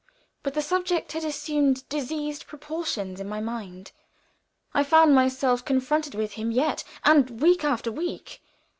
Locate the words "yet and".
6.51-7.39